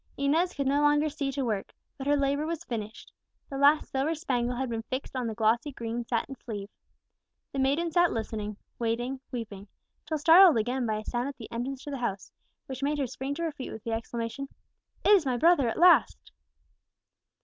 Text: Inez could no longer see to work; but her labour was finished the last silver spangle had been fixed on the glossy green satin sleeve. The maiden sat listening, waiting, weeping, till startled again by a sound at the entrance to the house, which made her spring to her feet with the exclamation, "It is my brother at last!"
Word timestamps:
Inez 0.17 0.55
could 0.55 0.65
no 0.65 0.81
longer 0.81 1.09
see 1.09 1.31
to 1.31 1.45
work; 1.45 1.75
but 1.95 2.07
her 2.07 2.15
labour 2.17 2.47
was 2.47 2.63
finished 2.63 3.13
the 3.51 3.57
last 3.59 3.91
silver 3.91 4.15
spangle 4.15 4.55
had 4.55 4.67
been 4.67 4.81
fixed 4.81 5.15
on 5.15 5.27
the 5.27 5.35
glossy 5.35 5.71
green 5.71 6.03
satin 6.07 6.33
sleeve. 6.43 6.69
The 7.51 7.59
maiden 7.59 7.91
sat 7.91 8.11
listening, 8.11 8.57
waiting, 8.79 9.19
weeping, 9.31 9.67
till 10.07 10.17
startled 10.17 10.57
again 10.57 10.87
by 10.87 10.97
a 10.97 11.05
sound 11.05 11.27
at 11.29 11.37
the 11.37 11.51
entrance 11.51 11.83
to 11.83 11.91
the 11.91 11.97
house, 11.99 12.31
which 12.65 12.81
made 12.81 12.97
her 12.97 13.05
spring 13.05 13.35
to 13.35 13.43
her 13.43 13.51
feet 13.51 13.71
with 13.71 13.83
the 13.83 13.91
exclamation, 13.91 14.49
"It 15.05 15.11
is 15.11 15.23
my 15.27 15.37
brother 15.37 15.69
at 15.69 15.77
last!" 15.77 16.31